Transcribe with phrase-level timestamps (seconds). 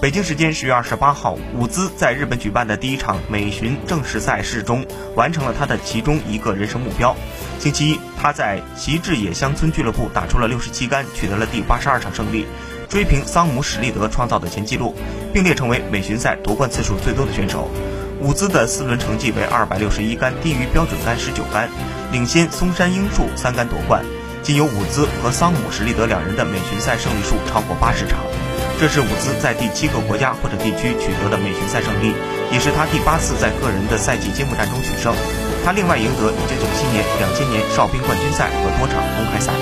[0.00, 4.86] 北京时间十月二十八号，伍兹在日本举办的第一场美巡正式赛事中，
[5.16, 7.16] 完成了他的其中一个人生目标。
[7.58, 12.46] 星期一，他在旗帜野乡村俱乐部打出了六十七杆，取得了第八十二场胜利，
[12.88, 14.94] 追平桑姆史利德创造的前纪录，
[15.34, 17.68] 并列成为美巡赛夺冠次数最多的选手。
[18.20, 21.68] 伍兹的四轮成绩为二百六十一杆，低于标准杆十九杆，
[22.12, 24.04] 领先松山英树三杆夺冠。
[24.44, 28.20] 仅有伍兹和桑姆史利德两人的美巡赛胜利数超过八十场。
[28.80, 32.14] 这是伍兹在第七个国家或者地区取得的美巡赛胜利，
[32.52, 35.12] 也是他第八次在个人的赛季揭幕战中取胜。
[35.64, 39.52] 他另外赢得1997年、2000年哨兵冠军赛和多场公开赛。